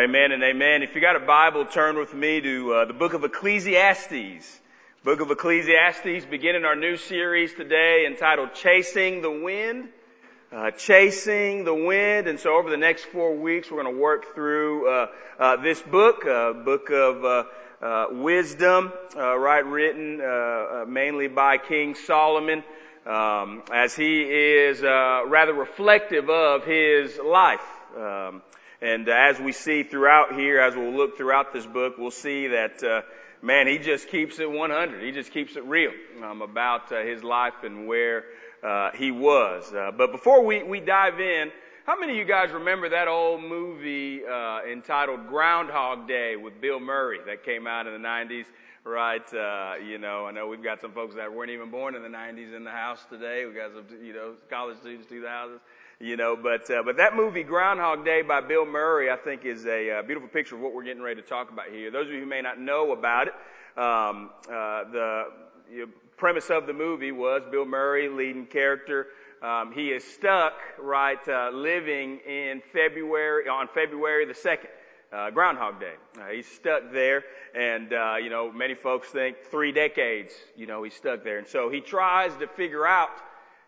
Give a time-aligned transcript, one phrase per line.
[0.00, 0.82] amen and amen.
[0.82, 4.60] If you got a Bible, turn with me to uh, the book of Ecclesiastes.
[5.04, 9.90] Book of Ecclesiastes, beginning our new series today entitled Chasing the Wind.
[10.50, 14.34] Uh, chasing the wind, and so over the next four weeks, we're going to work
[14.34, 15.06] through uh,
[15.38, 17.46] uh, this book, uh, book of
[17.82, 20.16] uh, wisdom, right, written
[20.90, 22.64] mainly by King Solomon,
[23.04, 27.60] um, as he is rather reflective of his life.
[27.94, 28.42] Um,
[28.82, 32.82] and as we see throughout here, as we'll look throughout this book, we'll see that,
[32.82, 33.02] uh,
[33.42, 35.02] man, he just keeps it 100.
[35.02, 35.92] He just keeps it real
[36.24, 38.24] um, about uh, his life and where
[38.62, 39.70] uh, he was.
[39.70, 41.50] Uh, but before we, we dive in,
[41.84, 46.80] how many of you guys remember that old movie uh, entitled Groundhog Day with Bill
[46.80, 48.46] Murray that came out in the 90s?
[48.82, 52.02] Right, uh, you know, I know we've got some folks that weren't even born in
[52.02, 53.44] the 90s in the house today.
[53.44, 55.60] We've got some, you know, college students to the houses
[56.00, 59.66] you know, but, uh, but that movie Groundhog Day by Bill Murray, I think is
[59.66, 61.90] a uh, beautiful picture of what we're getting ready to talk about here.
[61.90, 63.34] Those of you who may not know about it,
[63.78, 65.24] um, uh, the
[65.70, 69.08] you know, premise of the movie was Bill Murray, leading character,
[69.42, 74.68] um, he is stuck, right, uh, living in February, on February the 2nd.
[75.12, 75.94] Uh, Groundhog Day.
[76.20, 80.32] Uh, he's stuck there, and uh, you know many folks think three decades.
[80.54, 83.08] You know he's stuck there, and so he tries to figure out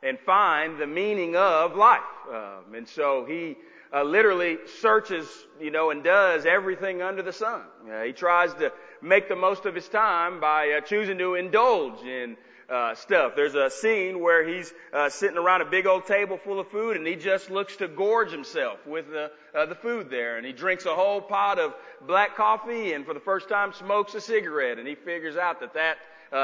[0.02, 2.00] and find the meaning of life.
[2.28, 3.56] Um, and so he
[3.92, 5.26] uh, literally searches,
[5.60, 7.60] you know, and does everything under the sun.
[7.90, 12.02] Uh, he tries to make the most of his time by uh, choosing to indulge
[12.02, 12.36] in
[12.70, 13.34] uh, stuff.
[13.36, 16.96] There's a scene where he's uh, sitting around a big old table full of food,
[16.96, 20.52] and he just looks to gorge himself with the uh, the food there, and he
[20.52, 21.74] drinks a whole pot of
[22.06, 25.74] black coffee, and for the first time smokes a cigarette, and he figures out that
[25.74, 25.98] that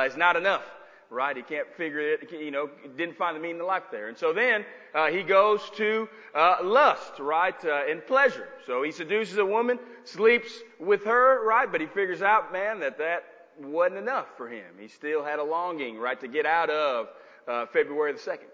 [0.07, 0.63] is not enough
[1.11, 1.37] right?
[1.37, 4.09] He can't figure it, you know, didn't find the meaning of life there.
[4.09, 4.65] And so then
[4.95, 8.49] uh, he goes to uh, lust, right, uh, and pleasure.
[8.67, 11.71] So he seduces a woman, sleeps with her, right?
[11.71, 13.25] But he figures out, man, that that
[13.59, 14.67] wasn't enough for him.
[14.79, 17.09] He still had a longing, right, to get out of
[17.47, 18.49] uh, February the second.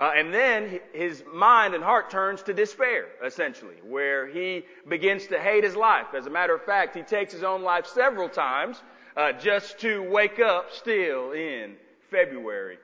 [0.00, 5.40] Uh, and then his mind and heart turns to despair, essentially, where he begins to
[5.40, 6.06] hate his life.
[6.16, 8.80] As a matter of fact, he takes his own life several times
[9.16, 11.74] uh, just to wake up still in
[12.10, 12.78] February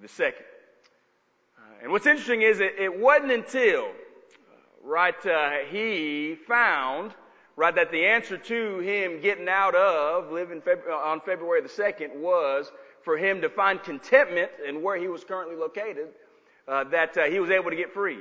[0.00, 0.32] the 2nd.
[1.58, 3.88] Uh, and what's interesting is it, it wasn't until, uh,
[4.82, 7.12] right, uh, he found,
[7.56, 12.16] right, that the answer to him getting out of living uh, on February the 2nd
[12.16, 12.70] was
[13.02, 16.08] for him to find contentment in where he was currently located,
[16.68, 18.18] uh, that uh, he was able to get free.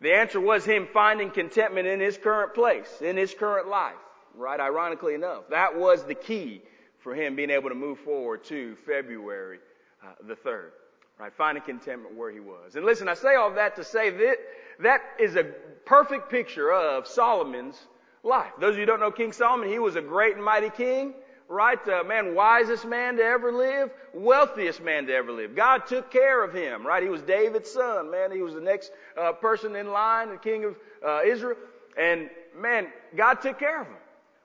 [0.00, 3.94] The answer was him finding contentment in his current place, in his current life,
[4.34, 4.60] right?
[4.60, 6.60] Ironically enough, that was the key
[6.98, 9.58] for him being able to move forward to February
[10.02, 10.72] uh, the third.
[11.18, 11.32] Right?
[11.32, 12.76] Finding contentment where he was.
[12.76, 14.36] And listen, I say all that to say that
[14.80, 17.78] that is a perfect picture of Solomon's
[18.22, 18.52] life.
[18.60, 21.14] Those of you don't know King Solomon, he was a great and mighty king.
[21.48, 21.78] Right?
[21.88, 25.54] Uh, man, wisest man to ever live, wealthiest man to ever live.
[25.54, 27.00] God took care of him, right?
[27.00, 28.32] He was David's son, man.
[28.32, 30.76] He was the next uh, person in line, the king of
[31.06, 31.56] uh, Israel.
[31.96, 33.96] And man, God took care of him.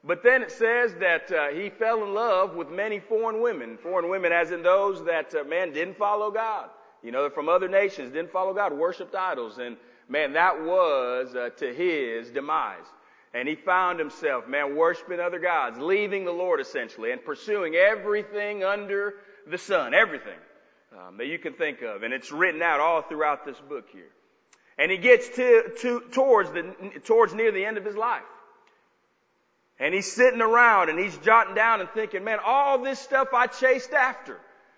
[0.04, 3.78] But then it says that uh, he fell in love with many foreign women.
[3.78, 6.70] Foreign women, as in those that, uh, man, didn't follow God.
[7.04, 9.60] You know, they're from other nations, didn't follow God, worshipped idols.
[9.60, 9.78] And,
[10.10, 12.86] man, that was uh, to his demise.
[13.34, 18.64] And he found himself, man, worshiping other gods, leaving the Lord essentially, and pursuing everything
[18.64, 19.16] under
[19.48, 20.38] the sun, everything
[20.98, 22.04] um, that you can think of.
[22.04, 24.10] And it's written out all throughout this book here.
[24.78, 26.74] And he gets to, to, towards the,
[27.04, 28.24] towards near the end of his life.
[29.81, 33.47] And he's sitting around and he's jotting down and thinking, man, all this stuff I
[33.47, 34.38] chased after,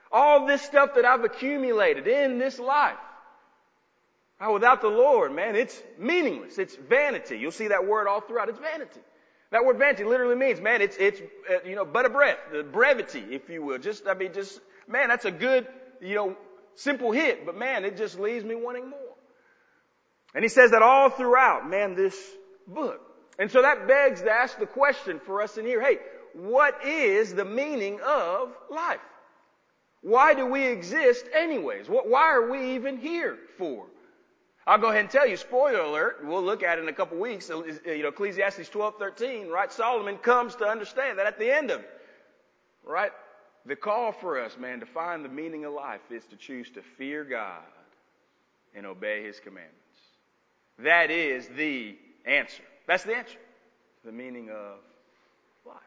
[0.10, 2.96] all this stuff that I've accumulated in this life,
[4.52, 6.58] without the Lord, man, it's meaningless.
[6.58, 7.38] It's vanity.
[7.38, 8.48] You'll see that word all throughout.
[8.48, 9.02] It's vanity.
[9.52, 12.64] That word vanity literally means, man, it's, it's, uh, you know, but a breath, the
[12.64, 13.80] brevity, if you will.
[13.80, 15.68] Just, I mean, just, man, that's a good,
[16.02, 16.38] you know,
[16.76, 19.00] simple hit, but man, it just leaves me wanting more.
[20.34, 22.18] And he says that all throughout, man, this
[22.66, 23.02] book.
[23.40, 25.98] And so that begs to ask the question for us in here, hey,
[26.34, 29.00] what is the meaning of life?
[30.02, 31.88] Why do we exist anyways?
[31.88, 33.86] Why are we even here for?
[34.66, 37.18] I'll go ahead and tell you, spoiler alert, we'll look at it in a couple
[37.18, 39.72] weeks, uh, uh, you know, Ecclesiastes 12, 13, right?
[39.72, 41.90] Solomon comes to understand that at the end of it,
[42.86, 43.12] right?
[43.66, 46.82] The call for us, man, to find the meaning of life is to choose to
[46.82, 47.64] fear God
[48.74, 49.78] and obey His commandments.
[50.80, 52.64] That is the answer.
[52.88, 53.38] That's the answer.
[54.06, 54.78] The meaning of
[55.66, 55.78] life.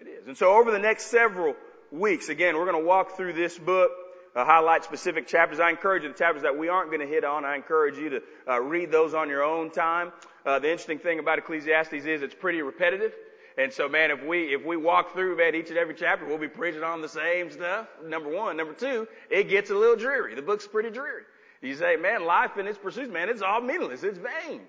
[0.00, 0.26] It is.
[0.26, 1.54] And so over the next several
[1.90, 3.90] weeks, again, we're going to walk through this book
[4.34, 5.60] uh, highlight specific chapters.
[5.60, 8.10] I encourage you, the chapters that we aren't going to hit on, I encourage you
[8.10, 10.12] to uh, read those on your own time.
[10.44, 13.12] Uh, the interesting thing about Ecclesiastes is it's pretty repetitive.
[13.58, 16.38] And so, man, if we, if we walk through, man, each and every chapter, we'll
[16.38, 17.86] be preaching on the same stuff.
[18.04, 18.56] Number one.
[18.56, 20.34] Number two, it gets a little dreary.
[20.34, 21.24] The book's pretty dreary.
[21.60, 24.02] You say, man, life and its pursuits, man, it's all meaningless.
[24.02, 24.62] It's vain.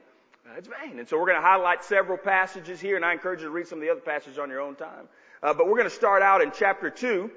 [0.45, 1.00] Uh, it's vain.
[1.00, 3.68] And so we're going to highlight several passages here, and I encourage you to read
[3.68, 5.07] some of the other passages on your own time.
[5.42, 7.31] Uh, but we're going to start out in chapter 2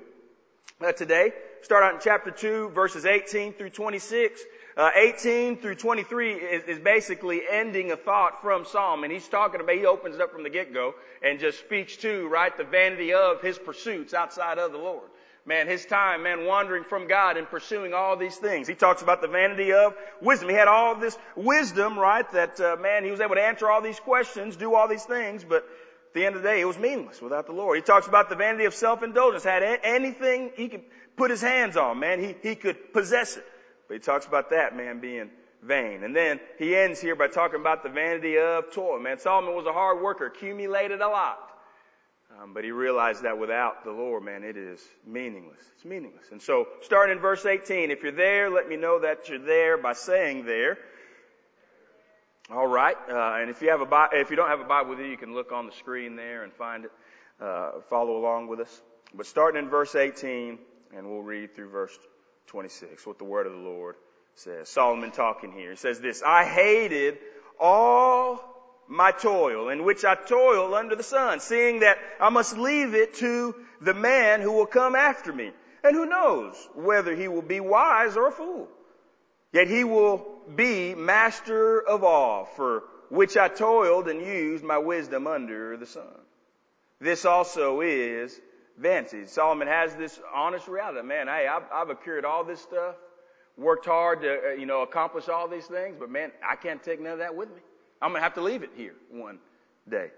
[0.80, 1.30] uh, today.
[1.62, 4.40] Start out in chapter 2, verses 18 through 26.
[4.76, 9.60] Uh, 18 through 23 is, is, basically ending a thought from Psalm, and he's talking
[9.60, 13.14] about, he opens it up from the get-go and just speaks to, right, the vanity
[13.14, 15.08] of his pursuits outside of the Lord.
[15.48, 18.66] Man, his time, man, wandering from God and pursuing all these things.
[18.66, 20.48] He talks about the vanity of wisdom.
[20.48, 23.80] He had all this wisdom, right, that, uh, man, he was able to answer all
[23.80, 26.76] these questions, do all these things, but at the end of the day, it was
[26.76, 27.76] meaningless without the Lord.
[27.76, 29.44] He talks about the vanity of self-indulgence.
[29.44, 30.82] Had anything he could
[31.16, 33.44] put his hands on, man, he, he could possess it.
[33.86, 35.30] But he talks about that man being
[35.62, 36.02] vain.
[36.02, 38.98] And then he ends here by talking about the vanity of toil.
[38.98, 41.38] Man, Solomon was a hard worker, accumulated a lot.
[42.42, 45.60] Um, but he realized that without the Lord, man, it is meaningless.
[45.74, 46.26] It's meaningless.
[46.32, 49.78] And so, starting in verse 18, if you're there, let me know that you're there
[49.78, 50.76] by saying there.
[52.50, 52.96] All right.
[53.08, 55.16] Uh, and if you have a if you don't have a Bible with you, you
[55.16, 56.90] can look on the screen there and find it.
[57.40, 58.82] Uh, follow along with us.
[59.14, 60.58] But starting in verse 18,
[60.96, 61.96] and we'll read through verse
[62.46, 63.96] 26, what the word of the Lord
[64.34, 64.70] says.
[64.70, 65.70] Solomon talking here.
[65.70, 67.18] He says this, I hated
[67.60, 68.55] all
[68.88, 73.14] my toil in which I toil under the sun, seeing that I must leave it
[73.14, 75.52] to the man who will come after me.
[75.82, 78.68] And who knows whether he will be wise or a fool.
[79.52, 85.26] Yet he will be master of all, for which I toiled and used my wisdom
[85.26, 86.04] under the sun.
[87.00, 88.38] This also is
[88.78, 89.26] vanity.
[89.26, 91.06] Solomon has this honest reality.
[91.06, 92.96] Man, hey, I've, I've accrued all this stuff,
[93.56, 97.00] worked hard to, uh, you know, accomplish all these things, but man, I can't take
[97.00, 97.60] none of that with me.
[98.00, 99.38] I'm going to have to leave it here one
[99.88, 100.10] day.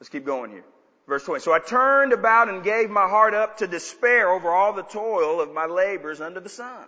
[0.00, 0.64] Let's keep going here.
[1.08, 1.42] Verse 20.
[1.42, 5.40] So I turned about and gave my heart up to despair over all the toil
[5.40, 6.86] of my labors under the sun.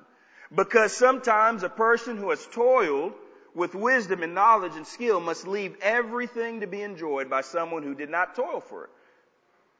[0.55, 3.13] Because sometimes a person who has toiled
[3.55, 7.95] with wisdom and knowledge and skill must leave everything to be enjoyed by someone who
[7.95, 8.91] did not toil for it.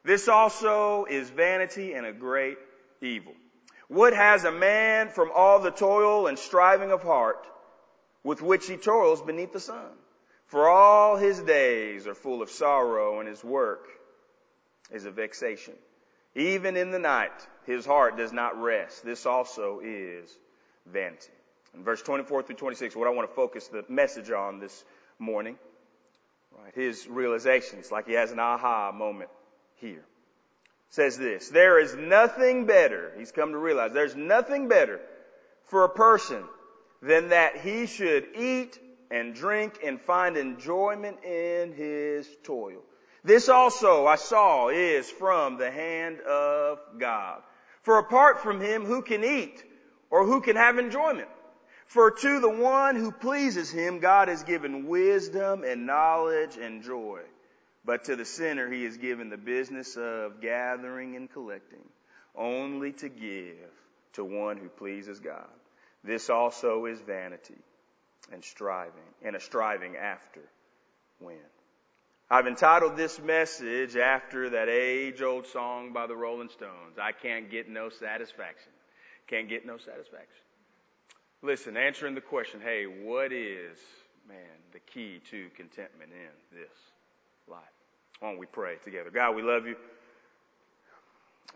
[0.05, 2.59] This also is vanity and a great
[3.01, 3.35] evil.
[3.89, 7.47] What has a man from all the toil and striving of heart
[8.23, 9.91] with which he toils beneath the sun?
[10.49, 13.87] For all his days are full of sorrow and his work
[14.91, 15.75] is a vexation.
[16.35, 19.05] Even in the night, his heart does not rest.
[19.05, 20.31] This also is
[20.87, 21.33] vanity.
[21.75, 24.85] In verse 24 through 26, what I want to focus the message on this
[25.19, 25.59] morning,
[26.59, 29.31] right, his realizations, like he has an aha moment
[29.77, 30.05] here.
[30.89, 35.01] Says this, there is nothing better, he's come to realize, there's nothing better
[35.67, 36.43] for a person
[37.03, 38.79] than that he should eat
[39.11, 42.83] and drink and find enjoyment in his toil.
[43.25, 47.43] This also I saw is from the hand of God.
[47.83, 49.63] For apart from him, who can eat
[50.11, 51.29] or who can have enjoyment?
[51.87, 57.21] For to the one who pleases him, God has given wisdom and knowledge and joy.
[57.85, 61.85] But to the sinner, he has given the business of gathering and collecting
[62.35, 63.73] only to give
[64.13, 65.49] to one who pleases God.
[66.05, 67.57] This also is vanity
[68.33, 68.93] and striving,
[69.25, 70.41] and a striving after
[71.19, 71.37] when.
[72.31, 76.99] I've entitled this message after that age old song by the Rolling Stones.
[77.01, 78.71] I can't get no satisfaction.
[79.27, 80.45] Can't get no satisfaction.
[81.41, 83.79] Listen, answering the question, hey, what is,
[84.29, 84.37] man,
[84.73, 86.77] the key to contentment in this
[87.49, 87.61] life?
[88.21, 89.11] Why don't we pray together?
[89.11, 89.77] God, we love you.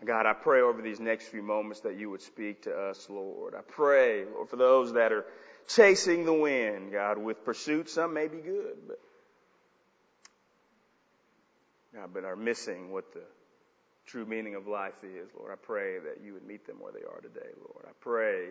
[0.05, 3.53] God, I pray over these next few moments that you would speak to us, Lord.
[3.55, 5.25] I pray, Lord, for those that are
[5.67, 7.89] chasing the wind, God, with pursuit.
[7.89, 8.99] Some may be good, but
[11.93, 13.23] God, but are missing what the
[14.05, 15.51] true meaning of life is, Lord.
[15.51, 17.85] I pray that you would meet them where they are today, Lord.
[17.87, 18.47] I pray,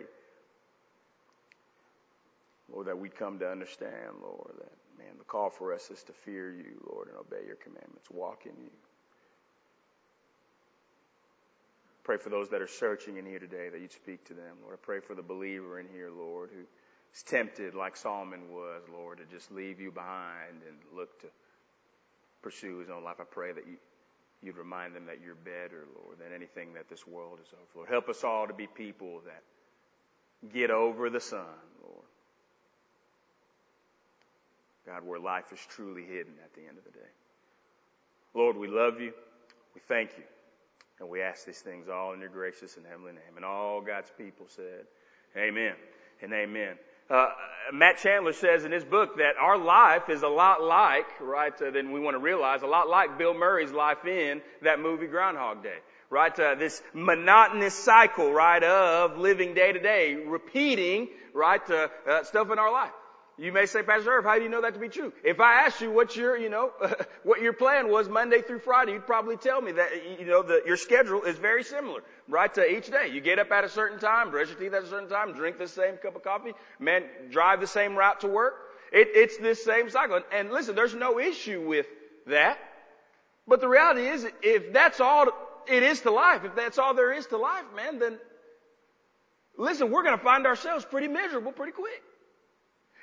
[2.71, 6.13] Lord, that we'd come to understand, Lord, that, man, the call for us is to
[6.13, 8.71] fear you, Lord, and obey your commandments, walk in you.
[12.03, 14.77] Pray for those that are searching in here today that you'd speak to them, Lord.
[14.81, 16.63] I pray for the believer in here, Lord, who
[17.15, 21.27] is tempted like Solomon was, Lord, to just leave you behind and look to
[22.41, 23.17] pursue his own life.
[23.19, 23.77] I pray that you,
[24.41, 27.59] you'd remind them that you're better, Lord, than anything that this world is of.
[27.75, 29.43] Lord, help us all to be people that
[30.51, 31.45] get over the sun,
[31.83, 32.05] Lord.
[34.85, 37.11] God, where life is truly hidden at the end of the day.
[38.33, 39.13] Lord, we love you.
[39.75, 40.23] We thank you.
[40.99, 43.35] And we ask these things all in your gracious and heavenly name.
[43.35, 44.85] And all God's people said,
[45.37, 45.73] Amen
[46.21, 46.75] and amen.
[47.13, 47.27] Uh,
[47.71, 51.69] Matt Chandler says in his book that our life is a lot like, right, uh,
[51.69, 55.61] then we want to realize, a lot like Bill Murray's life in that movie Groundhog
[55.61, 55.77] Day.
[56.09, 62.23] Right, uh, this monotonous cycle, right, of living day to day, repeating, right, uh, uh,
[62.23, 62.91] stuff in our life.
[63.37, 65.11] You may say, Pastor Irv, how do you know that to be true?
[65.23, 66.71] If I asked you what your, you know,
[67.23, 70.67] what your plan was Monday through Friday, you'd probably tell me that, you know, that
[70.67, 73.09] your schedule is very similar, right, to each day.
[73.11, 75.57] You get up at a certain time, brush your teeth at a certain time, drink
[75.57, 78.53] the same cup of coffee, man, drive the same route to work.
[78.91, 80.17] It, it's this same cycle.
[80.17, 81.87] And, and listen, there's no issue with
[82.27, 82.59] that.
[83.47, 85.25] But the reality is, if that's all
[85.67, 88.19] it is to life, if that's all there is to life, man, then
[89.57, 92.03] listen, we're going to find ourselves pretty miserable pretty quick.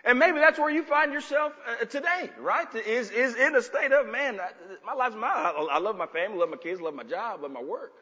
[0.05, 2.67] And maybe that's where you find yourself uh, today, right?
[2.75, 4.41] Is, is in a state of, man,
[4.85, 7.63] my life's my, I love my family, love my kids, love my job, love my
[7.63, 7.93] work.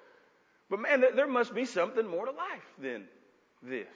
[0.71, 3.05] But man, there must be something more to life than
[3.63, 3.89] this.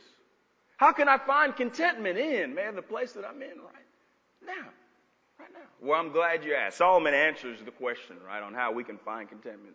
[0.79, 3.87] How can I find contentment in, man, the place that I'm in right
[4.45, 4.69] now?
[5.39, 5.61] Right now.
[5.81, 6.79] Well, I'm glad you asked.
[6.79, 9.75] Solomon answers the question, right, on how we can find contentment.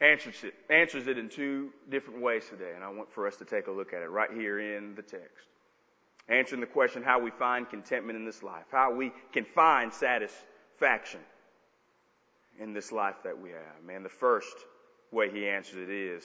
[0.00, 3.44] Answers it, answers it in two different ways today, and I want for us to
[3.44, 5.46] take a look at it right here in the text
[6.28, 11.20] answering the question how we find contentment in this life, how we can find satisfaction
[12.60, 13.84] in this life that we have.
[13.84, 14.56] Man, the first
[15.10, 16.24] way he answers it is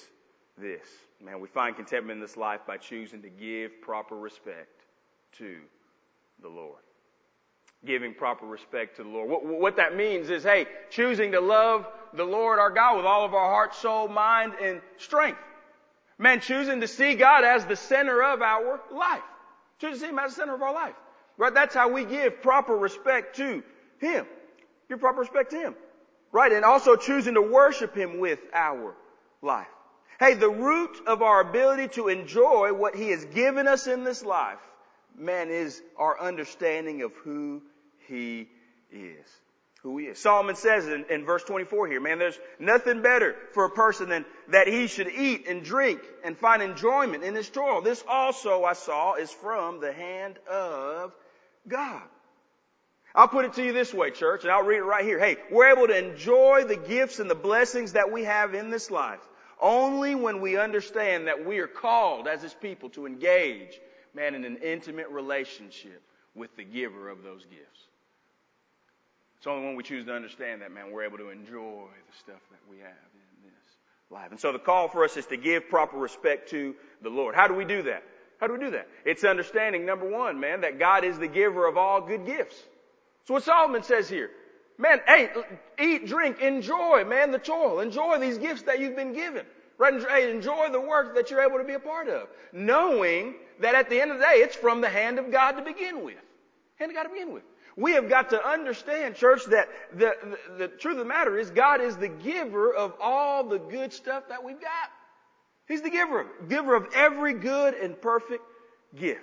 [0.57, 0.87] this.
[1.23, 4.85] Man, we find contentment in this life by choosing to give proper respect
[5.37, 5.57] to
[6.41, 6.81] the Lord.
[7.85, 9.29] Giving proper respect to the Lord.
[9.29, 13.25] What, what that means is, hey, choosing to love the Lord our God with all
[13.25, 15.39] of our heart, soul, mind, and strength.
[16.17, 19.21] Man, choosing to see God as the center of our life.
[19.79, 20.95] To see Him as the center of our life.
[21.37, 21.53] Right?
[21.53, 23.63] That's how we give proper respect to
[23.99, 24.25] Him.
[24.89, 25.75] Give proper respect to Him.
[26.31, 26.51] Right?
[26.51, 28.95] And also choosing to worship Him with our
[29.41, 29.67] life.
[30.19, 34.23] Hey, the root of our ability to enjoy what He has given us in this
[34.23, 34.59] life,
[35.15, 37.61] man, is our understanding of who
[38.07, 38.47] He
[38.91, 39.27] is
[39.87, 40.19] who he is.
[40.19, 44.25] Solomon says in, in, verse 24 here, man, there's nothing better for a person than
[44.49, 47.81] that he should eat and drink and find enjoyment in his toil.
[47.81, 51.13] This also I saw is from the hand of
[51.67, 52.03] God.
[53.15, 55.19] I'll put it to you this way, church, and I'll read it right here.
[55.19, 58.91] Hey, we're able to enjoy the gifts and the blessings that we have in this
[58.91, 59.21] life
[59.61, 63.79] only when we understand that we are called as his people to engage,
[64.13, 66.01] man, in an intimate relationship
[66.35, 67.86] with the giver of those gifts.
[69.47, 72.41] It's only when we choose to understand that, man, we're able to enjoy the stuff
[72.51, 73.77] that we have in this
[74.09, 74.29] life.
[74.31, 77.33] And so the call for us is to give proper respect to the Lord.
[77.33, 78.03] How do we do that?
[78.41, 78.89] How do we do that?
[79.05, 82.57] It's understanding, number one, man, that God is the giver of all good gifts.
[83.25, 84.31] So what Solomon says here.
[84.77, 85.29] Man, hey,
[85.79, 87.79] eat, drink, enjoy, man, the toil.
[87.79, 89.45] Enjoy these gifts that you've been given.
[89.77, 89.93] Right?
[90.27, 92.27] Enjoy the work that you're able to be a part of.
[92.51, 95.61] Knowing that at the end of the day, it's from the hand of God to
[95.61, 96.17] begin with.
[96.75, 97.43] Hand of God to begin with.
[97.77, 101.51] We have got to understand, church, that the, the, the, truth of the matter is
[101.51, 104.89] God is the giver of all the good stuff that we've got.
[105.67, 108.41] He's the giver, giver of every good and perfect
[108.95, 109.21] gift.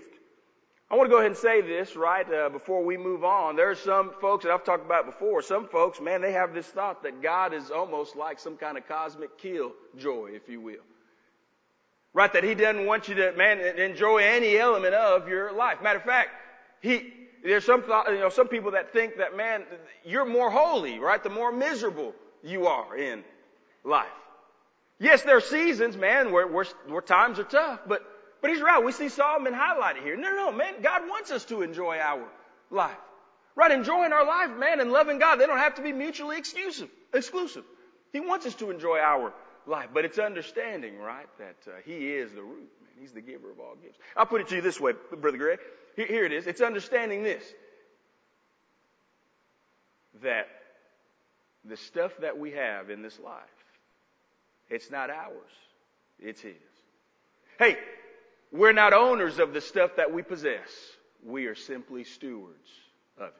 [0.89, 3.57] I want to go ahead and say this, right, uh, before we move on.
[3.57, 5.43] There are some folks that I've talked about before.
[5.43, 8.87] Some folks, man, they have this thought that God is almost like some kind of
[8.87, 10.85] cosmic kill joy, if you will.
[12.13, 15.83] Right, that He doesn't want you to, man, enjoy any element of your life.
[15.83, 16.29] Matter of fact,
[16.81, 17.13] He,
[17.45, 19.65] there's some thought, you know, some people that think that, man,
[20.03, 21.23] you're more holy, right?
[21.23, 23.23] The more miserable you are in
[23.85, 24.07] life.
[24.99, 28.03] Yes, there are seasons, man, where, where, where times are tough, but,
[28.41, 28.83] but he's right.
[28.83, 30.17] We see Solomon highlighted here.
[30.17, 32.27] No, no, man, God wants us to enjoy our
[32.71, 32.97] life.
[33.57, 33.71] Right?
[33.71, 36.89] Enjoying our life, man, and loving God, they don't have to be mutually exclusive.
[37.13, 37.65] exclusive.
[38.13, 39.35] He wants us to enjoy our
[39.67, 42.91] life, but it's understanding, right, that uh, He is the root, man.
[42.99, 43.99] He's the giver of all gifts.
[44.17, 45.59] I'll put it to you this way, Brother Greg.
[45.97, 46.47] Here it is.
[46.47, 47.45] It's understanding this.
[50.23, 50.49] That
[51.65, 53.43] the stuff that we have in this life,
[54.69, 55.33] it's not ours.
[56.19, 56.55] It's His.
[57.59, 57.77] Hey,
[58.53, 60.69] we're not owners of the stuff that we possess.
[61.25, 62.69] We are simply stewards
[63.19, 63.35] of it.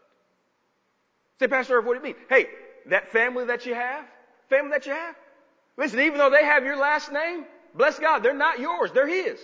[1.41, 2.23] Say, Pastor Irv, what do you mean?
[2.29, 2.47] Hey,
[2.87, 4.05] that family that you have,
[4.49, 5.17] family that you have,
[5.77, 7.45] listen, even though they have your last name,
[7.75, 9.39] bless God, they're not yours, they're His.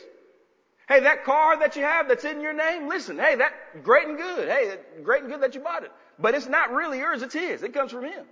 [0.91, 4.17] Hey, that car that you have that's in your name, listen, hey, that great and
[4.19, 4.49] good.
[4.49, 5.93] Hey, great and good that you bought it.
[6.19, 7.63] But it's not really yours, it's his.
[7.63, 8.27] It comes from him.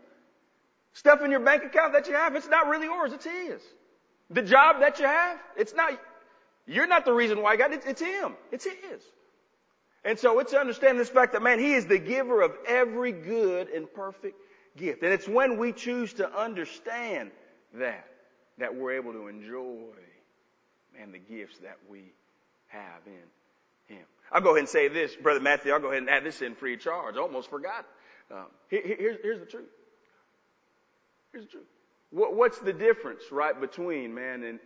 [0.93, 3.63] Stuff in your bank account that you have, it's not really yours, it's his.
[4.31, 5.93] The job that you have, it's not,
[6.67, 8.35] you're not the reason why you got it, it's him.
[8.51, 9.03] It's his.
[10.05, 13.13] And so it's to understand this fact that man, he is the giver of every
[13.13, 14.37] good and perfect
[14.77, 15.05] gift.
[15.05, 17.31] And it's when we choose to understand
[17.75, 18.05] that
[18.59, 19.95] that we're able to enjoy,
[20.99, 22.11] man, the gifts that we
[22.69, 24.05] have in Him.
[24.31, 26.55] I'll go ahead and say this, Brother Matthew, I'll go ahead and add this in
[26.55, 27.17] free charge.
[27.17, 27.87] I almost forgot.
[28.31, 29.71] Um, here, here's, here's the truth.
[31.33, 31.67] Here's the truth.
[32.11, 34.59] What, what's the difference, right, between, man, and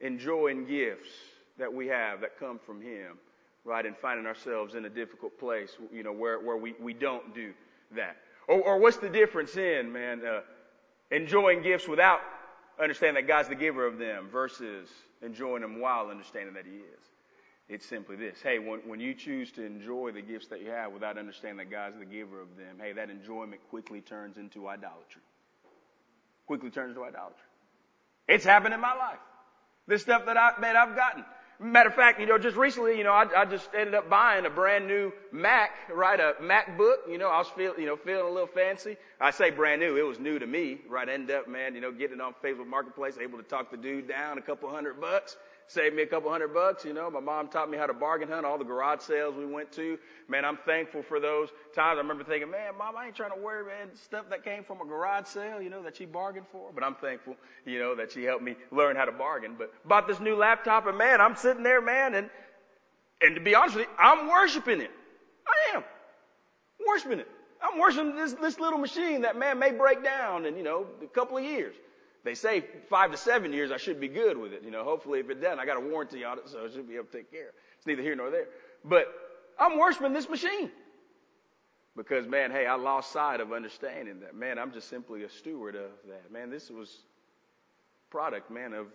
[0.00, 1.10] enjoying gifts
[1.58, 3.18] that we have that come from Him,
[3.64, 7.34] right, and finding ourselves in a difficult place, you know, where, where we, we don't
[7.34, 7.52] do
[7.94, 8.16] that?
[8.48, 10.40] Or, or what's the difference in, man, uh,
[11.10, 12.20] enjoying gifts without
[12.80, 14.88] understanding that God's the giver of them versus
[15.22, 17.04] enjoying them while understanding that He is?
[17.68, 18.36] It's simply this.
[18.42, 21.70] Hey, when, when you choose to enjoy the gifts that you have without understanding that
[21.70, 25.22] God's the giver of them, hey, that enjoyment quickly turns into idolatry.
[26.46, 27.46] Quickly turns into idolatry.
[28.26, 29.20] It's happened in my life.
[29.86, 31.24] This stuff that I, man, I've gotten.
[31.62, 34.46] Matter of fact, you know, just recently, you know, I, I just ended up buying
[34.46, 36.18] a brand new Mac, right?
[36.18, 37.06] A MacBook.
[37.06, 38.96] You know, I was feel, you know, feeling a little fancy.
[39.20, 39.98] I say brand new.
[39.98, 41.06] It was new to me, right?
[41.06, 43.76] I ended up, man, you know, getting it on Facebook Marketplace, able to talk the
[43.76, 45.36] dude down a couple hundred bucks
[45.70, 46.84] saved me a couple hundred bucks.
[46.84, 49.46] You know, my mom taught me how to bargain hunt, all the garage sales we
[49.46, 49.98] went to.
[50.28, 51.96] Man, I'm thankful for those times.
[51.96, 54.80] I remember thinking, man, mom, I ain't trying to worry, man, stuff that came from
[54.80, 56.70] a garage sale, you know, that she bargained for.
[56.74, 59.54] But I'm thankful, you know, that she helped me learn how to bargain.
[59.56, 62.30] But bought this new laptop and man, I'm sitting there, man, and,
[63.20, 64.90] and to be honest with you, I'm worshiping it.
[65.46, 65.84] I am.
[66.86, 67.28] Worshiping it.
[67.62, 71.06] I'm worshiping this, this little machine that man may break down in, you know, a
[71.06, 71.74] couple of years.
[72.24, 74.62] They say five to seven years I should be good with it.
[74.62, 76.88] You know, hopefully if it doesn't, I got a warranty on it, so I should
[76.88, 77.52] be able to take care.
[77.78, 78.46] It's neither here nor there.
[78.84, 79.06] But
[79.58, 80.70] I'm worshiping this machine.
[81.96, 84.34] Because man, hey, I lost sight of understanding that.
[84.34, 86.30] Man, I'm just simply a steward of that.
[86.32, 86.98] Man, this was
[88.10, 88.86] product, man, of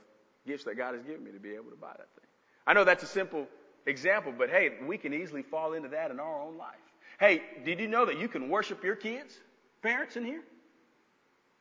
[0.46, 2.28] gifts that God has given me to be able to buy that thing.
[2.68, 3.48] I know that's a simple
[3.86, 6.76] example, but hey, we can easily fall into that in our own life.
[7.20, 9.40] Hey, did you know that you can worship your kids?
[9.82, 10.42] Parents in here?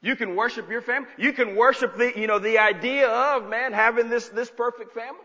[0.05, 1.09] You can worship your family.
[1.17, 5.25] You can worship the, you know, the idea of, man, having this, this perfect family.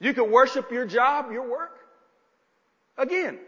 [0.00, 1.78] You can worship your job, your work.
[2.98, 3.38] Again,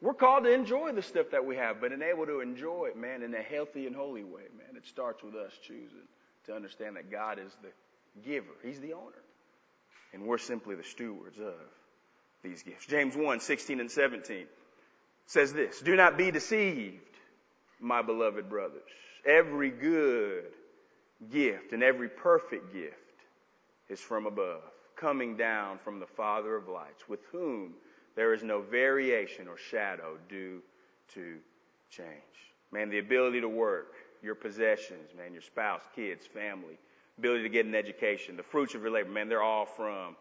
[0.00, 2.96] we're called to enjoy the stuff that we have, but in able to enjoy it,
[2.96, 4.76] man, in a healthy and holy way, man.
[4.76, 6.08] It starts with us choosing
[6.46, 8.46] to understand that God is the giver.
[8.62, 9.22] He's the owner.
[10.14, 11.52] And we're simply the stewards of
[12.42, 12.86] these gifts.
[12.86, 14.46] James 1, 16 and 17
[15.26, 16.96] says this, Do not be deceived,
[17.78, 18.80] my beloved brothers
[19.26, 20.44] every good
[21.30, 22.94] gift and every perfect gift
[23.88, 24.62] is from above,
[24.96, 27.74] coming down from the Father of lights, with whom
[28.16, 30.62] there is no variation or shadow due
[31.14, 31.36] to
[31.90, 32.08] change.
[32.72, 36.78] Man, the ability to work, your possessions, man, your spouse, kids, family,
[37.18, 40.16] ability to get an education, the fruits of your labor, man, they're all from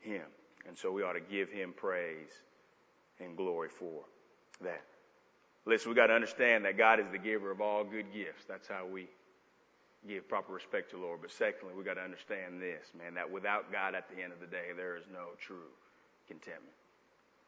[0.00, 0.24] Him.
[0.66, 2.30] And so we ought to give Him praise
[3.20, 4.02] and glory for
[4.60, 4.82] that.
[5.66, 8.44] Listen, we got to understand that God is the giver of all good gifts.
[8.46, 9.08] That's how we
[10.06, 11.20] give proper respect to the Lord.
[11.22, 14.40] But secondly, we got to understand this, man, that without God at the end of
[14.40, 15.70] the day, there is no true
[16.28, 16.74] contentment.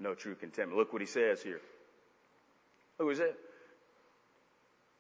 [0.00, 0.78] No true contentment.
[0.78, 1.60] Look what he says here.
[2.98, 3.36] Who is it?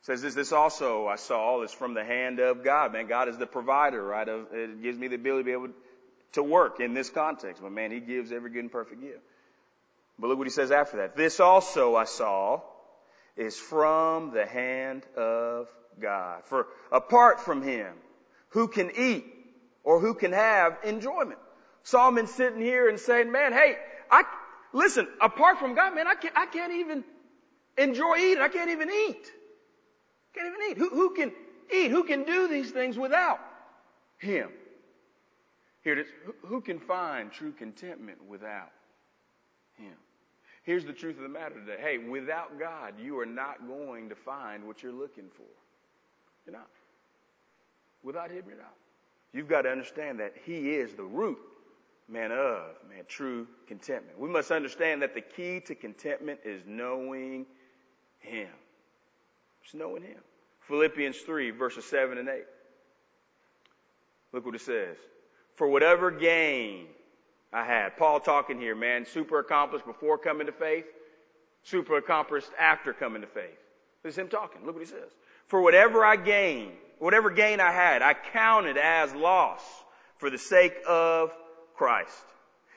[0.02, 2.92] Says this, this also I saw is from the hand of God.
[2.92, 4.28] Man, God is the provider, right?
[4.28, 5.74] It gives me the ability to be able
[6.32, 7.62] to work in this context.
[7.62, 9.20] But man, he gives every good and perfect gift.
[10.18, 11.16] But look what he says after that.
[11.16, 12.60] This also I saw
[13.36, 15.68] is from the hand of
[16.00, 16.42] God.
[16.44, 17.94] For apart from Him,
[18.50, 19.24] who can eat
[19.84, 21.38] or who can have enjoyment?
[21.82, 23.76] Solomon's sitting here and saying, man, hey,
[24.10, 24.24] I,
[24.72, 27.04] listen, apart from God, man, I can't, I can't even
[27.78, 28.42] enjoy eating.
[28.42, 29.32] I can't even eat.
[30.34, 30.78] Can't even eat.
[30.78, 31.32] Who, who can
[31.72, 31.90] eat?
[31.90, 33.38] Who can do these things without
[34.18, 34.48] Him?
[35.82, 36.06] Here it is.
[36.46, 38.72] Who can find true contentment without
[39.74, 39.94] Him?
[40.66, 41.76] Here's the truth of the matter today.
[41.80, 45.46] Hey, without God, you are not going to find what you're looking for.
[46.44, 46.68] You're not.
[48.02, 48.74] Without Him, you're not.
[49.32, 51.38] You've got to understand that He is the root,
[52.08, 54.18] man, of, man, true contentment.
[54.18, 57.46] We must understand that the key to contentment is knowing
[58.18, 58.48] Him.
[59.62, 60.18] Just knowing Him.
[60.62, 62.42] Philippians 3, verses 7 and 8.
[64.32, 64.96] Look what it says.
[65.54, 66.86] For whatever gain
[67.52, 67.96] I had.
[67.96, 70.86] Paul talking here, man, super accomplished before coming to faith,
[71.62, 73.58] super accomplished after coming to faith.
[74.02, 74.64] This is him talking.
[74.64, 75.10] Look what he says.
[75.48, 79.62] For whatever I gain, whatever gain I had, I counted as loss
[80.18, 81.32] for the sake of
[81.74, 82.12] Christ.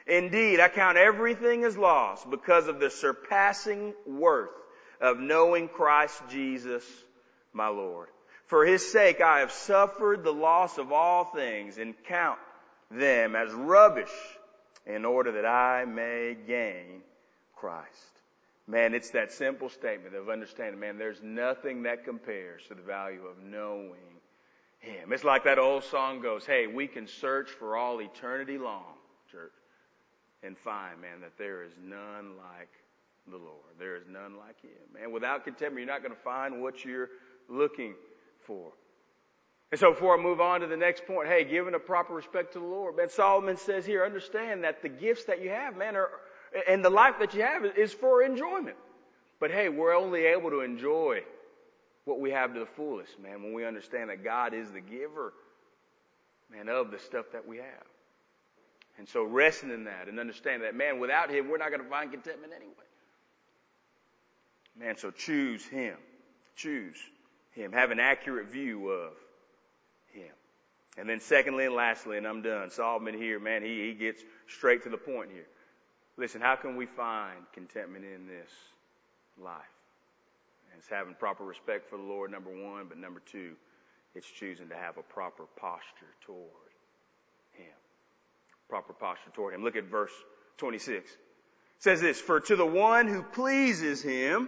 [0.08, 4.50] Indeed, I count everything as loss because of the surpassing worth
[5.00, 6.84] of knowing Christ Jesus,
[7.54, 8.10] my Lord.
[8.48, 12.40] For his sake I have suffered the loss of all things and count
[12.90, 14.10] them as rubbish
[14.90, 17.02] in order that I may gain
[17.56, 18.22] Christ.
[18.68, 23.22] Man, it's that simple statement of understanding, man, there's nothing that compares to the value
[23.26, 24.20] of knowing
[24.80, 25.12] Him.
[25.12, 28.96] It's like that old song goes, hey, we can search for all eternity long,
[29.32, 29.54] church,
[30.44, 32.70] and find, man, that there is none like
[33.28, 33.76] the Lord.
[33.78, 34.72] There is none like Him.
[34.94, 37.10] Man, without contentment, you're not going to find what you're
[37.48, 37.94] looking
[38.46, 38.72] for.
[39.72, 42.54] And so before I move on to the next point, hey, giving a proper respect
[42.54, 45.96] to the Lord, man, Solomon says here, understand that the gifts that you have, man,
[45.96, 46.10] are,
[46.68, 48.78] and the life that you have is for enjoyment.
[49.40, 51.22] But hey, we're only able to enjoy
[52.06, 55.34] what we have to the fullest, man, when we understand that God is the giver,
[56.52, 57.86] man, of the stuff that we have.
[58.98, 61.90] And so resting in that and understanding that, man, without Him, we're not going to
[61.90, 62.74] find contentment anyway.
[64.78, 65.96] Man, so choose Him.
[66.56, 66.98] Choose
[67.52, 67.72] Him.
[67.72, 69.14] Have an accurate view of
[70.14, 70.32] Him.
[70.98, 74.84] And then secondly and lastly, and I'm done, Solomon here, man, he, he gets straight
[74.84, 75.48] to the point here.
[76.18, 78.50] Listen, how can we find contentment in this
[79.42, 79.62] life?
[80.80, 83.52] It's having proper respect for the Lord, number one, but number two,
[84.16, 86.72] it's choosing to have a proper posture toward
[87.52, 87.76] Him.
[88.70, 89.64] Proper posture toward Him.
[89.64, 90.12] Look at verse
[90.58, 91.12] 26.
[91.12, 91.18] It
[91.80, 94.48] says this, For to the one who pleases Him,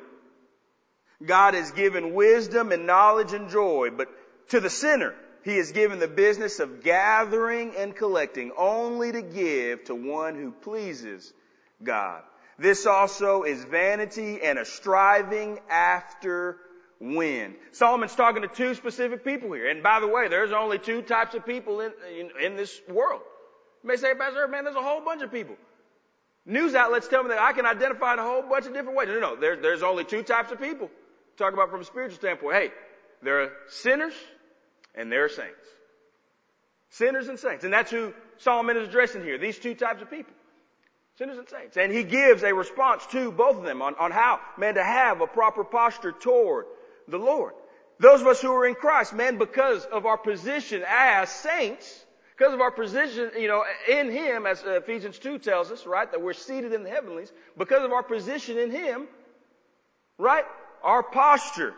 [1.26, 4.08] God has given wisdom and knowledge and joy, but
[4.50, 9.86] to the sinner, He has given the business of gathering and collecting only to give
[9.86, 11.34] to one who pleases
[11.84, 12.22] God.
[12.60, 16.58] This also is vanity and a striving after
[17.00, 17.56] wind.
[17.72, 19.68] Solomon's talking to two specific people here.
[19.70, 23.22] And by the way, there's only two types of people in, in, in this world.
[23.84, 25.56] You may say, Pastor, man, there's a whole bunch of people.
[26.46, 29.08] News outlets tell me that I can identify in a whole bunch of different ways.
[29.08, 29.36] No, no, no.
[29.40, 30.92] There, there's only two types of people.
[31.38, 32.56] Talk about from a spiritual standpoint.
[32.56, 32.72] Hey,
[33.24, 34.14] there are sinners
[34.96, 35.68] and there are saints.
[36.90, 37.64] Sinners and saints.
[37.64, 39.38] And that's who Solomon is addressing here.
[39.38, 40.34] These two types of people.
[41.18, 41.78] Sinners and saints.
[41.78, 45.22] And he gives a response to both of them on, on how, man, to have
[45.22, 46.66] a proper posture toward
[47.08, 47.54] the Lord.
[48.00, 52.54] Those of us who are in Christ, man, because of our position as saints, because
[52.54, 56.34] of our position, you know, in Him, as Ephesians 2 tells us, right, that we're
[56.34, 59.08] seated in the heavenlies, because of our position in Him,
[60.18, 60.46] right,
[60.82, 61.76] our posture,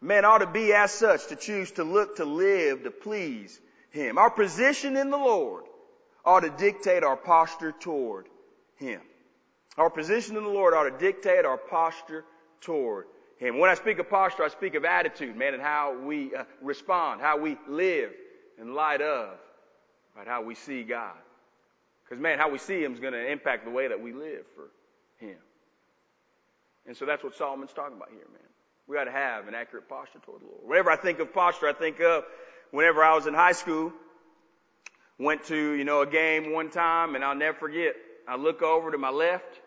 [0.00, 4.18] man, ought to be as such to choose to look to live to please Him.
[4.18, 5.64] Our position in the Lord
[6.24, 8.26] ought to dictate our posture toward
[8.76, 9.00] him.
[9.76, 12.24] Our position in the Lord ought to dictate our posture
[12.60, 13.06] toward
[13.38, 13.58] Him.
[13.58, 17.20] When I speak of posture, I speak of attitude, man, and how we uh, respond,
[17.20, 18.10] how we live
[18.60, 19.30] in light of,
[20.16, 21.16] right, how we see God.
[22.04, 24.44] Because, man, how we see Him is going to impact the way that we live
[24.54, 24.70] for
[25.24, 25.36] Him.
[26.86, 28.45] And so that's what Solomon's talking about here, man.
[28.86, 30.60] We got to have an accurate posture toward the Lord.
[30.64, 32.24] Whenever I think of posture, I think of
[32.70, 33.92] whenever I was in high school,
[35.18, 37.94] went to, you know, a game one time, and I'll never forget.
[38.28, 39.60] I look over to my left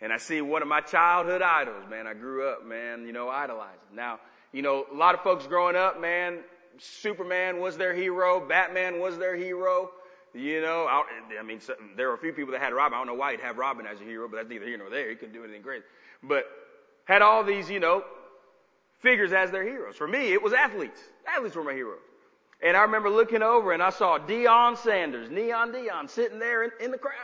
[0.00, 2.06] and I see one of my childhood idols, man.
[2.06, 3.78] I grew up, man, you know, idolizing.
[3.94, 4.20] Now,
[4.52, 6.38] you know, a lot of folks growing up, man,
[6.78, 9.90] Superman was their hero, Batman was their hero.
[10.34, 11.02] You know, I,
[11.40, 11.60] I mean,
[11.96, 12.94] there were a few people that had Robin.
[12.94, 14.90] I don't know why he'd have Robin as a hero, but that's neither here nor
[14.90, 15.08] there.
[15.08, 15.82] He couldn't do anything great.
[16.22, 16.44] But
[17.08, 18.04] had all these, you know,
[19.00, 19.96] figures as their heroes.
[19.96, 21.00] For me, it was athletes.
[21.26, 22.00] Athletes were my heroes.
[22.62, 26.70] And I remember looking over and I saw Deion Sanders, Neon Deion, sitting there in,
[26.80, 27.14] in the crowd.